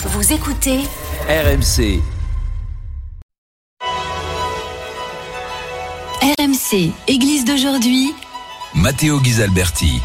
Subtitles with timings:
[0.00, 0.78] Vous écoutez
[1.28, 2.00] RMC.
[6.22, 8.12] RMC, Église d'aujourd'hui.
[8.76, 10.00] Matteo Ghisalberti.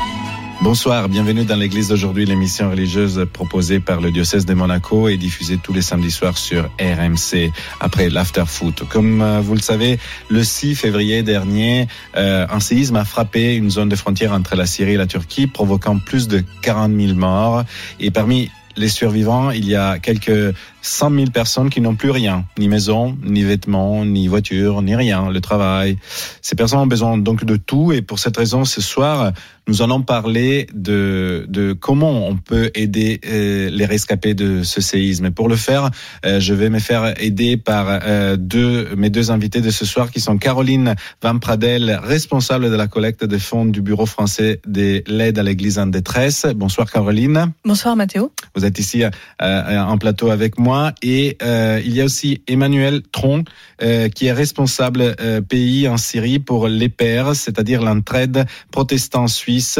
[0.62, 5.60] Bonsoir, bienvenue dans l'église d'aujourd'hui, l'émission religieuse proposée par le diocèse de Monaco et diffusée
[5.62, 8.88] tous les samedis soirs sur RMC après l'after foot.
[8.90, 10.00] Comme euh, vous le savez,
[10.30, 11.88] le 6 février dernier,
[12.18, 15.46] euh, un séisme a frappé une zone de frontière entre la Syrie et la Turquie,
[15.46, 17.64] provoquant plus de 40 000 morts.
[18.00, 22.46] Et parmi les survivants, il y a quelques 100 000 personnes qui n'ont plus rien,
[22.60, 25.98] ni maison, ni vêtements, ni voiture, ni rien, le travail.
[26.42, 29.32] Ces personnes ont besoin donc de tout et pour cette raison, ce soir,
[29.66, 35.28] nous allons parler de, de comment on peut aider euh, les rescapés de ce séisme.
[35.28, 35.90] Et pour le faire,
[36.26, 40.12] euh, je vais me faire aider par euh, deux, mes deux invités de ce soir
[40.12, 45.02] qui sont Caroline Van Pradel, responsable de la collecte des fonds du Bureau français de
[45.08, 46.46] l'aide à l'Église en détresse.
[46.56, 47.54] Bonsoir Caroline.
[47.64, 48.34] Bonsoir Mathéo.
[48.56, 49.04] Vous êtes ici
[49.40, 53.44] en plateau avec moi et euh, il y a aussi Emmanuel Tron
[53.82, 59.80] euh, qui est responsable euh, pays en Syrie pour les Pères, c'est-à-dire l'entraide protestant suisse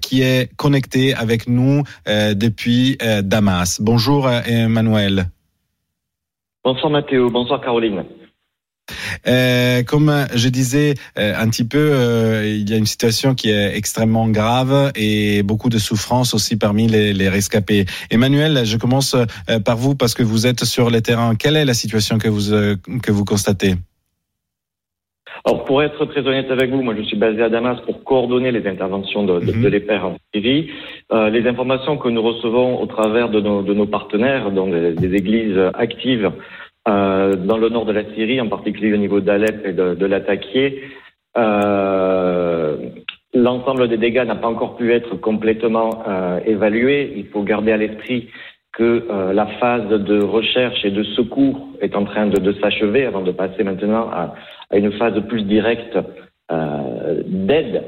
[0.00, 3.80] qui est connecté avec nous depuis Damas.
[3.80, 5.30] Bonjour Emmanuel.
[6.64, 8.04] Bonsoir Mathéo, bonsoir Caroline.
[9.26, 13.50] Euh, comme je disais euh, un petit peu, euh, il y a une situation qui
[13.50, 17.86] est extrêmement grave et beaucoup de souffrance aussi parmi les, les rescapés.
[18.10, 19.16] Emmanuel, je commence
[19.64, 21.34] par vous parce que vous êtes sur le terrain.
[21.34, 22.48] Quelle est la situation que vous
[23.02, 23.74] que vous constatez?
[25.44, 28.50] Alors, pour être très honnête avec vous, moi, je suis basé à Damas pour coordonner
[28.50, 29.68] les interventions de, de, mhm.
[29.68, 30.70] l'EPER en Syrie.
[31.12, 35.14] Euh, les informations que nous recevons au travers de nos, de nos partenaires, donc des
[35.14, 36.30] églises actives
[36.88, 40.80] euh, dans le nord de la Syrie, en particulier au niveau d'Alep et de, de.
[41.36, 42.76] Euh,
[43.34, 47.12] L'ensemble des dégâts n'a pas encore pu être complètement euh, évalué.
[47.16, 48.30] Il faut garder à l'esprit
[48.72, 53.32] que la phase de recherche et de secours est en train de, s'achever avant de
[53.32, 54.34] passer maintenant à,
[54.72, 55.98] une phase plus directe
[56.48, 57.82] d'aide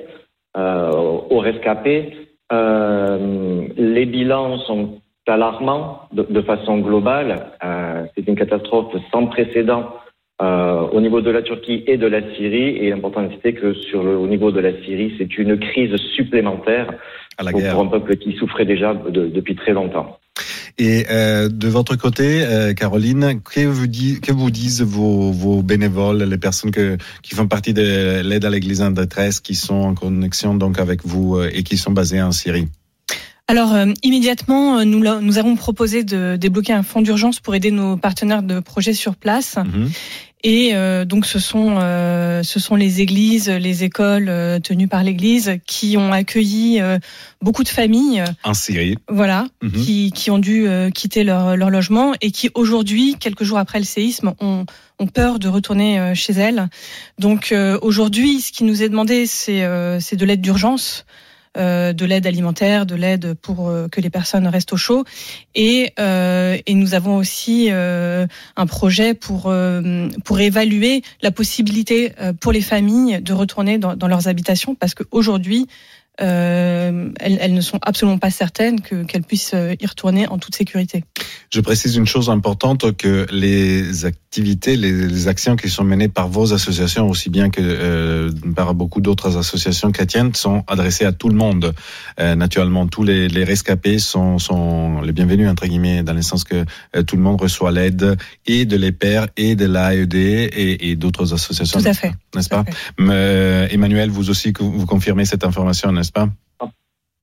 [0.56, 2.16] aux rescapés.
[2.50, 7.52] les bilans sont alarmant de, de façon globale.
[7.64, 9.94] Euh, c'est une catastrophe sans précédent
[10.42, 12.76] euh, au niveau de la Turquie et de la Syrie.
[12.78, 16.92] Et l'important c'est que sur le, au niveau de la Syrie, c'est une crise supplémentaire
[17.38, 17.74] à la pour, guerre.
[17.74, 20.18] pour, un peuple qui souffrait déjà de, depuis très longtemps.
[20.78, 25.62] Et euh, de votre côté, euh, Caroline, que vous, dit, que vous disent vos, vos,
[25.62, 29.74] bénévoles, les personnes que, qui font partie de l'aide à l'Église en détresse, qui sont
[29.74, 32.66] en connexion donc avec vous et qui sont basés en Syrie?
[33.50, 37.72] Alors euh, immédiatement, euh, nous, nous avons proposé de débloquer un fonds d'urgence pour aider
[37.72, 39.56] nos partenaires de projet sur place.
[39.56, 39.90] Mhm.
[40.44, 45.98] Et euh, donc ce sont ce sont les églises, les écoles tenues par l'Église qui
[45.98, 46.80] ont accueilli
[47.42, 48.96] beaucoup de familles en Syrie.
[49.10, 49.72] Voilà, mhm.
[49.72, 53.84] qui, qui ont dû quitter leur, leur logement et qui aujourd'hui, quelques jours après le
[53.84, 54.64] séisme, ont,
[54.98, 56.68] ont peur de retourner chez elles.
[57.18, 59.62] Donc aujourd'hui, ce qui nous est demandé, c'est
[60.00, 61.04] c'est de l'aide d'urgence.
[61.58, 65.02] Euh, de l'aide alimentaire, de l'aide pour euh, que les personnes restent au chaud.
[65.56, 69.52] Et, euh, et nous avons aussi un projet pour,
[70.24, 75.66] pour évaluer la possibilité pour les familles de retourner dans, dans leurs habitations parce qu'aujourd'hui,
[76.20, 81.04] elles, elles, ne sont absolument pas certaines qu'elles puissent euh, y retourner en toute sécurité.
[81.52, 86.28] Je précise une chose importante que les activités, les, les actions qui sont menées par
[86.28, 91.28] vos associations, aussi bien que euh, par beaucoup d'autres associations chrétiennes, sont adressées à tout
[91.28, 91.74] le monde.
[92.20, 96.44] Euh, naturellement, tous les, les rescapés sont, sont, les bienvenus entre guillemets, dans le sens
[96.44, 96.64] que
[96.94, 98.16] euh, tout le monde reçoit l'aide
[98.46, 101.80] et de l'EPER et de l'AED et, et d'autres associations.
[101.80, 102.12] Tout à fait.
[102.34, 102.64] N'est-ce pas
[103.70, 106.09] Emmanuel, vous aussi, vous confirmez cette information, n'est-ce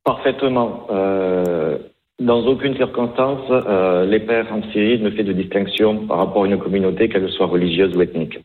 [0.03, 0.87] Parfaitement.
[0.89, 1.77] Euh,
[2.19, 6.47] dans aucune circonstance, euh, les pères en Syrie ne fait de distinction par rapport à
[6.47, 8.39] une communauté, qu'elle soit religieuse ou ethnique.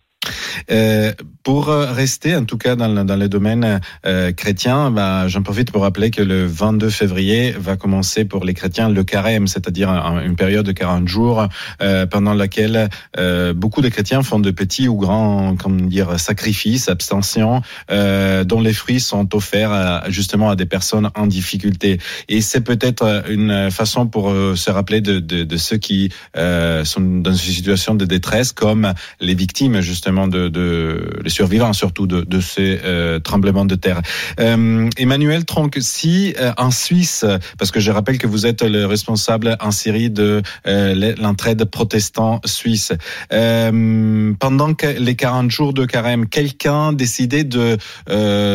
[0.70, 1.12] Euh,
[1.42, 5.72] pour rester en tout cas dans, le, dans les domaines euh, chrétiens, bah, j'en profite
[5.72, 10.36] pour rappeler que le 22 février va commencer pour les chrétiens le carême, c'est-à-dire une
[10.36, 11.48] période de 40 jours
[11.80, 12.88] euh, pendant laquelle
[13.18, 18.60] euh, beaucoup de chrétiens font de petits ou grands comme dire sacrifices, abstentions, euh, dont
[18.60, 21.98] les fruits sont offerts justement à des personnes en difficulté.
[22.28, 27.00] Et c'est peut-être une façon pour euh, se rappeler de, de, de ceux qui sont
[27.00, 32.22] dans une situation de détresse, comme les victimes justement de de, les survivants surtout de,
[32.22, 34.02] de ces euh, tremblements de terre.
[34.38, 37.24] Euh, Emmanuel Tronc, si euh, en Suisse,
[37.58, 42.40] parce que je rappelle que vous êtes le responsable en Syrie de euh, l'entraide protestant
[42.44, 42.92] suisse,
[43.32, 47.78] euh, pendant que les 40 jours de carême, quelqu'un décidait de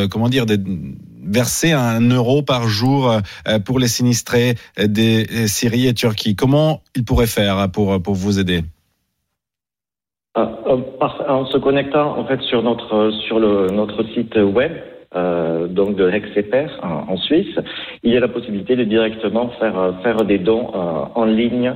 [0.09, 0.59] comment dire de
[1.25, 3.19] verser un euro par jour
[3.65, 6.35] pour les sinistrés des Syrie et Turquie.
[6.35, 8.63] Comment ils pourraient faire pour, pour vous aider?
[10.37, 14.71] En se connectant en fait sur notre, sur le, notre site web,
[15.15, 17.57] euh, donc de Hexeper en, Suisse,
[18.03, 21.73] il y a la possibilité de directement faire, faire des dons euh, en ligne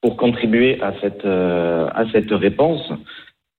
[0.00, 2.92] pour contribuer à cette, euh, à cette réponse.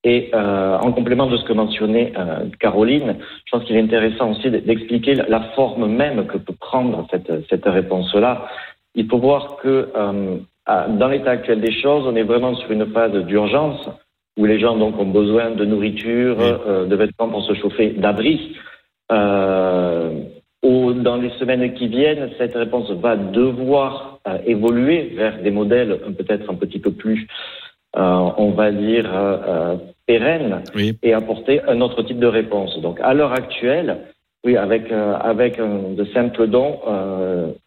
[0.02, 4.30] Et euh, en complément de ce que mentionnait euh, Caroline, je pense qu'il est intéressant
[4.30, 8.46] aussi d'expliquer la forme même que peut prendre cette, cette réponse-là.
[8.94, 9.90] Il faut voir que
[10.66, 13.88] dans l'état actuel des choses, on est vraiment sur une phase d'urgence
[14.38, 16.36] où les gens donc ont besoin de nourriture,
[16.86, 18.56] de vêtements pour se chauffer, d'abri.
[19.12, 20.22] Euh,
[20.62, 26.50] dans les semaines qui viennent, cette réponse va devoir euh, évoluer vers des modèles peut-être
[26.50, 27.26] un petit peu plus,
[27.96, 30.62] euh, on va dire, euh, pérennes
[31.02, 32.78] et apporter un autre type de réponse.
[32.80, 33.98] Donc à l'heure actuelle,
[34.44, 36.78] oui, avec, avec de simples dons,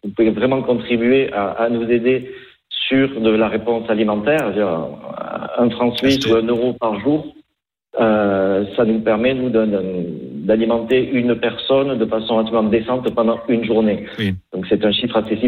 [0.02, 2.32] vous pouvez vraiment contribuer à, à, nous aider
[2.88, 4.52] sur de la réponse alimentaire,
[5.58, 7.34] un franc suisse ou un euro par jour.
[7.96, 14.06] ça nous permet, nous, d'alimenter une personne de façon relativement décente pendant une journée.
[14.52, 15.38] Donc c'est un chiffre assez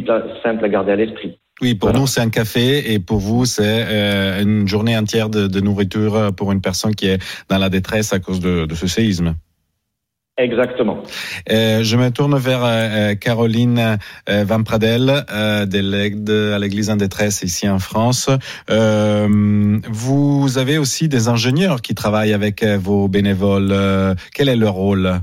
[0.42, 1.38] simple à garder à l'esprit.
[1.62, 5.46] Oui, pour nous c'est un café et pour vous c'est euh, une journée entière de,
[5.46, 7.18] de, nourriture pour une personne qui est
[7.48, 9.34] dans la détresse à cause de, de ce séisme.
[10.38, 11.02] Exactement.
[11.50, 13.98] Euh, je me tourne vers euh, Caroline
[14.28, 18.28] euh, Van Pradel, euh, de à l'Église en détresse ici en France.
[18.68, 23.74] Euh, vous avez aussi des ingénieurs qui travaillent avec vos bénévoles.
[24.34, 25.20] quel est leur rôle?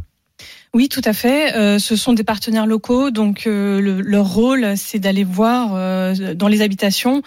[0.76, 1.56] Oui, tout à fait.
[1.56, 6.48] Euh, ce sont des partenaires locaux, donc euh, leur rôle, c'est d'aller voir euh, dans
[6.48, 7.22] les habitations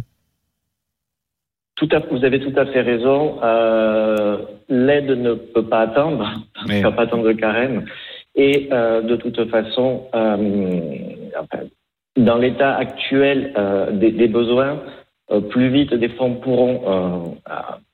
[1.79, 3.39] Tout à, vous avez tout à fait raison.
[3.43, 4.39] Euh,
[4.69, 6.29] L'aide ne peut pas attendre,
[6.67, 7.85] ne peut pas attendre le carême.
[8.35, 10.91] Et euh, de toute façon, euh,
[12.17, 14.83] dans l'état actuel euh, des, des, besoins,
[15.31, 17.37] euh, plus vite des fonds pourront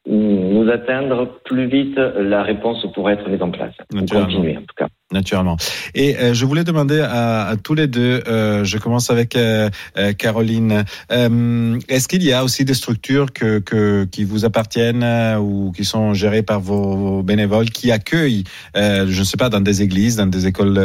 [0.07, 3.75] nous atteindre, plus vite la réponse pourra être mise en place.
[3.91, 5.57] Continuer en tout cas naturellement.
[5.95, 9.71] Et euh, je voulais demander à, à tous les deux, euh, je commence avec euh,
[9.97, 15.05] euh Caroline, euh, est-ce qu'il y a aussi des structures que, que, qui vous appartiennent
[15.39, 18.45] ou qui sont gérées par vos, vos bénévoles qui accueillent,
[18.75, 20.81] je ne sais pas, dans des églises, dans des écoles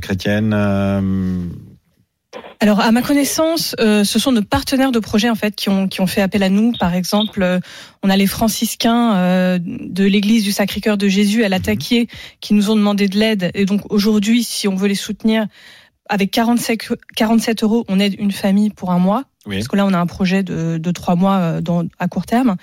[0.00, 0.54] chrétiennes
[2.60, 5.86] alors, à ma connaissance, euh, ce sont nos partenaires de projet en fait qui ont
[5.86, 6.72] qui ont fait appel à nous.
[6.80, 7.60] Par exemple, euh,
[8.02, 12.08] on a les franciscains euh, de l'Église du Sacré-Cœur de Jésus à l'Attaquier
[12.40, 13.52] qui nous ont demandé de l'aide.
[13.54, 15.46] Et donc aujourd'hui, si on veut les soutenir,
[16.08, 19.24] avec 47, 47 euros, on aide une famille pour un mois.
[19.44, 22.56] Parce que là, on a un projet de, de trois mois dans, à court terme.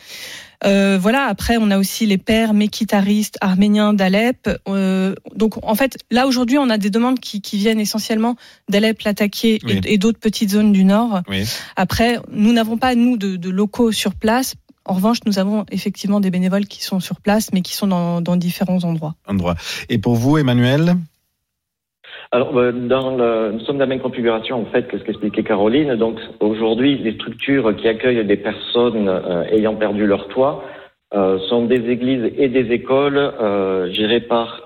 [0.63, 1.25] Euh, voilà.
[1.25, 4.49] Après, on a aussi les pères mékitaristes arméniens d'Alep.
[4.67, 8.35] Euh, donc, en fait, là aujourd'hui, on a des demandes qui, qui viennent essentiellement
[8.69, 11.21] d'Alep, l'Attaqué et, d'autres petites zones du Nord.
[11.75, 14.55] Après, nous n'avons pas nous de, de, locaux sur place.
[14.85, 18.21] En revanche, nous avons effectivement des bénévoles qui sont sur place, mais qui sont dans,
[18.21, 19.15] dans différents endroits.
[19.27, 19.55] Endroits.
[19.89, 20.95] Et pour vous, Emmanuel
[22.31, 25.43] alors, euh, dans le, nous sommes dans la même configuration en fait que ce qu'expliquait
[25.43, 25.95] Caroline.
[25.95, 30.63] Donc, aujourd'hui, les structures qui accueillent des personnes euh, ayant perdu leur toit
[31.13, 34.63] euh, sont des églises et des écoles euh, gérées par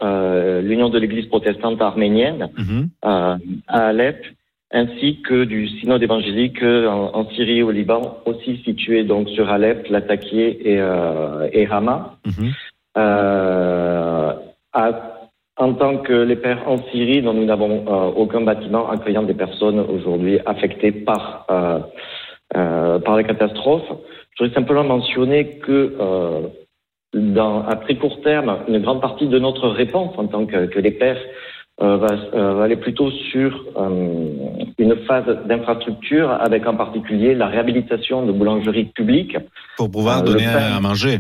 [0.63, 2.89] l'Union de l'Église protestante arménienne mhm.
[3.03, 3.37] à
[3.67, 4.25] Alep,
[4.71, 9.87] ainsi que du synode évangélique en, en, Syrie au Liban, aussi situé donc sur Alep,
[9.89, 10.81] Latakia et,
[11.53, 12.17] et Hama.
[12.25, 12.51] Mhm.
[15.69, 17.85] En tant que les pères en Syrie, dont nous n'avons
[18.15, 21.45] aucun bâtiment accueillant des personnes aujourd'hui affectées par
[22.49, 23.91] par les catastrophes.
[24.35, 25.95] Je voudrais simplement mentionner que
[27.13, 30.79] dans, à très court terme, une grande partie de notre réponse en tant que, que
[30.79, 31.21] les pères
[31.81, 34.27] euh, va, euh, va, aller plutôt sur euh,
[34.77, 39.37] une phase d'infrastructure avec en particulier la réhabilitation de boulangeries publiques.
[39.77, 41.19] Pour pouvoir donner à manger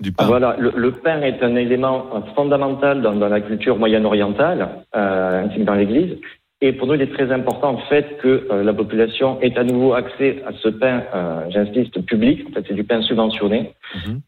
[0.00, 0.26] du pain.
[0.26, 5.64] Voilà, le, le, pain est un élément fondamental dans, dans la culture moyenne-orientale, ainsi que
[5.64, 6.16] dans l'Église.
[6.60, 9.94] Et pour nous, il est très important en fait que la population ait à nouveau
[9.94, 11.02] accès à ce pain,
[11.50, 12.46] j'insiste, public.
[12.48, 13.74] En fait, c'est du pain subventionné.
[13.94, 14.20] Mhm.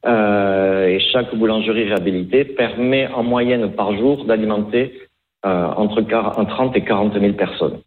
[0.88, 4.92] et chaque boulangerie réhabilitée permet en moyenne par jour d'alimenter
[5.44, 7.80] euh, entre 30 et 40 000 personnes.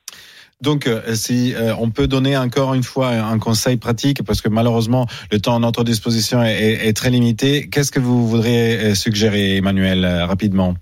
[0.62, 4.50] Donc, euh, si euh, on peut donner encore une fois un conseil pratique, parce que
[4.50, 10.06] malheureusement le temps à notre disposition est, très limité, qu'est-ce que vous voudriez suggérer, Emmanuel,
[10.28, 10.74] rapidement?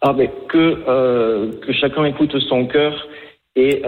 [0.00, 3.06] Ah, mais que que chacun écoute son cœur
[3.54, 3.82] et,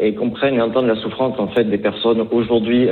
[0.00, 2.88] et comprenne et entende la souffrance en fait des personnes aujourd'hui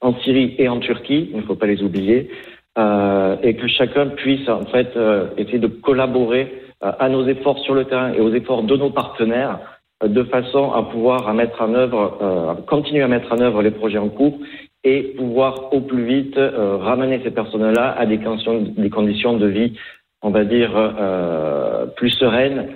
[0.00, 1.28] en Syrie et en Turquie.
[1.32, 2.30] Il ne faut pas les oublier,
[2.78, 4.98] et que chacun puisse en fait
[5.36, 8.90] essayer de collaborer euh, à nos efforts sur le terrain et aux efforts de nos
[8.90, 9.64] partenaires euh,
[10.04, 13.70] de façon à pouvoir à mettre en œuvre, euh, continuer à mettre en œuvre les
[13.70, 14.38] projets en cours
[14.84, 19.72] et pouvoir au plus vite ramener ces personnes-là à des conditions, des conditions de vie,
[20.22, 20.70] on va dire,
[21.96, 22.68] plus sereines,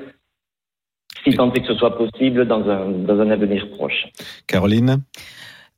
[1.24, 4.06] si tant est que ce soit possible dans un, dans un avenir proche.
[4.46, 5.02] Caroline?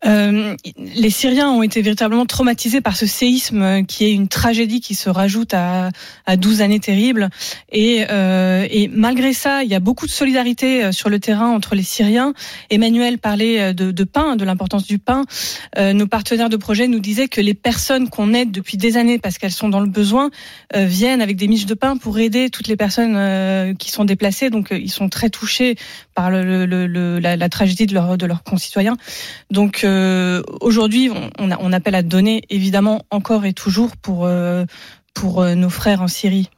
[0.06, 4.80] Euh, les Syriens ont été véritablement traumatisés par ce séisme euh, qui est une tragédie
[4.80, 5.90] qui se rajoute à,
[6.26, 7.28] à 12 années terribles.
[7.72, 11.48] Et, euh, et, malgré ça, il y a beaucoup de solidarité euh, sur le terrain
[11.48, 12.34] entre les Syriens.
[12.70, 15.24] Emmanuel parlait de, pain, de l'importance du pain.
[15.76, 19.38] Nos partenaires de projet nous disaient que les personnes qu'on aide depuis des années parce
[19.38, 20.30] qu'elles sont dans le besoin
[20.74, 24.50] viennent avec des miches de pain pour aider toutes les personnes qui sont déplacées.
[24.50, 25.76] Donc ils sont très touchés
[26.14, 28.96] par le, le, le, la, tragédie de, de leurs concitoyens.
[29.50, 34.64] Donc euh, aujourd'hui, on, appelle à donner évidemment encore et toujours pour euh,
[35.24, 36.50] euh, nos frères en Syrie.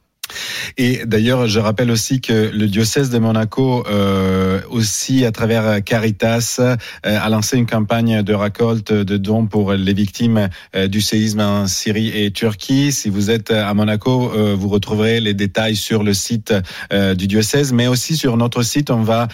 [0.77, 6.57] Et d'ailleurs, je rappelle aussi que le diocèse de Monaco, euh, aussi à travers Caritas,
[6.59, 11.39] euh, a lancé une campagne de récolte de dons pour les victimes euh, du séisme
[11.39, 12.91] en Syrie et Turquie.
[12.91, 16.53] Si vous êtes à Monaco, euh, vous retrouverez les détails sur le site
[16.93, 19.27] euh, du diocèse, mais aussi sur notre site, on va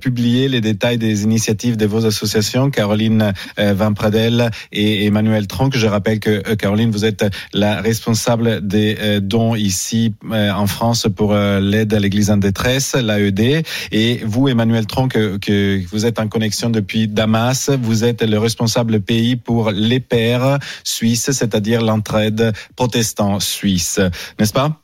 [0.00, 5.70] publier les détails des initiatives de vos associations, Caroline Van Pradel et Emmanuel Tronc.
[5.74, 10.14] Je rappelle que Caroline, vous êtes la responsable des dons ici
[10.48, 13.64] en France pour euh, l'aide à l'Église en détresse, l'AED.
[13.92, 19.00] Et vous, Emmanuel Tronc, que, vous êtes en connexion depuis Damas, vous êtes le responsable
[19.00, 24.00] pays pour les pères suisses, c'est-à-dire l'entraide protestant suisse,
[24.38, 24.79] n'est-ce pas?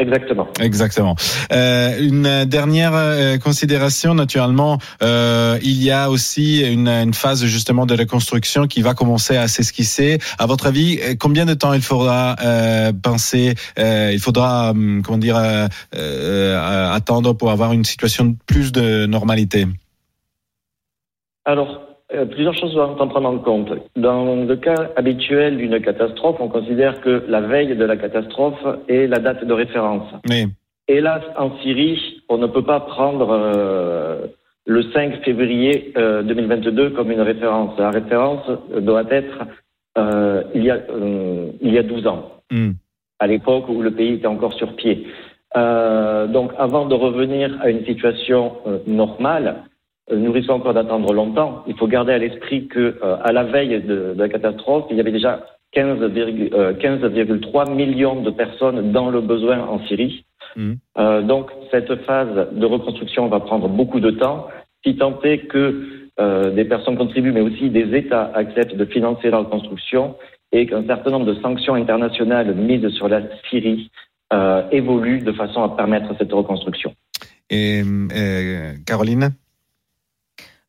[0.00, 0.48] Exactement.
[0.60, 1.14] Exactement.
[1.52, 7.84] Euh, une dernière euh, considération, naturellement, euh, il y a aussi une, une, phase justement
[7.84, 10.18] de reconstruction qui va commencer à s'esquisser.
[10.38, 15.02] À votre avis, euh, combien de temps il faudra euh, penser, euh, il faudra, hum,
[15.04, 19.66] comment dire, attendre pour avoir une situation plus de normalité?
[21.44, 23.72] Alors, euh, plusieurs choses doivent en prendre en compte.
[23.96, 29.06] Dans le cas habituel d'une catastrophe, on considère que la veille de la catastrophe est
[29.06, 30.12] la date de référence.
[30.28, 30.46] Oui.
[30.88, 34.26] Hélas, en Syrie, on ne peut pas prendre euh,
[34.66, 37.78] le 5 février euh, 2022 comme une référence.
[37.78, 38.44] La référence
[38.76, 39.38] doit être
[39.98, 40.78] euh, il, y a,
[41.60, 42.70] il y a 12 ans, mm.
[43.20, 45.06] à l'époque où le pays était encore sur pied.
[45.54, 48.56] donc, avant de revenir à une situation
[48.88, 49.62] normale,
[50.16, 51.62] nous risquons encore d'attendre longtemps.
[51.66, 55.00] Il faut garder à l'esprit que euh, à la veille de, la catastrophe, il y
[55.00, 60.24] avait déjà 15,3 euh, millions de personnes dans le besoin en Syrie.
[60.56, 60.72] Mmh.
[61.28, 64.48] donc cette phase de reconstruction va prendre beaucoup de temps,
[64.84, 65.86] si tant est que
[66.18, 70.16] des personnes contribuent, mais aussi des États acceptent de financer la reconstruction
[70.50, 73.92] et qu'un certain nombre de sanctions internationales mises sur la Syrie
[74.72, 76.94] évoluent de façon à permettre cette reconstruction.
[77.48, 77.82] Et
[78.84, 79.30] Caroline?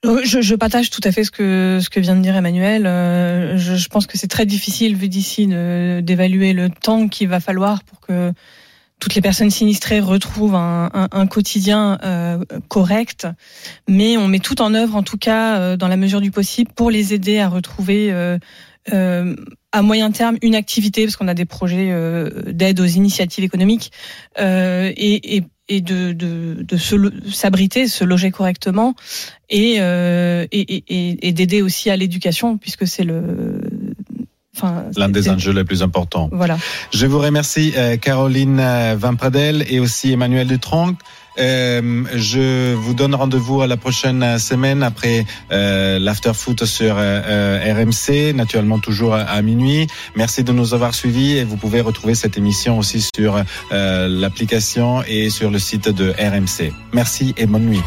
[0.03, 2.85] Je, je, partage tout à fait ce que ce que vient de dire Emmanuel.
[2.85, 7.39] Euh, je, je pense que c'est très difficile vu d'ici d'évaluer le temps qu'il va
[7.39, 8.33] falloir pour que
[9.01, 13.27] toutes les personnes sinistrées retrouvent un, un, un quotidien euh, correct,
[13.89, 16.71] mais on met tout en œuvre, en tout cas euh, dans la mesure du possible,
[16.73, 18.37] pour les aider à retrouver euh,
[18.93, 19.35] euh
[19.73, 21.95] à moyen terme une activité, parce qu'on a des projets
[22.47, 23.93] d'aide aux initiatives économiques,
[24.37, 26.95] et, et, et de, de, de se
[27.31, 28.93] s'abriter, se loger correctement
[29.49, 33.61] et, euh, et, et, et d'aider aussi à l'éducation puisque c'est le
[34.53, 36.29] enfin, L'un des enjeux les plus importants.
[36.33, 36.57] Voilà.
[36.93, 40.97] Je vous remercie euh, Caroline euh, Van Pradel et aussi Emmanuel Dutronc.
[41.39, 47.21] Euh, je vous donne rendez-vous à la prochaine semaine après euh, l'after foot sur euh,
[47.25, 49.87] euh, RMC, naturellement toujours à, à minuit.
[50.15, 55.29] Merci de nous avoir suivis et vous pouvez retrouver cette émission aussi sur l'application et
[55.29, 56.73] sur le site de RMC.
[56.93, 57.81] Merci et bonne nuit.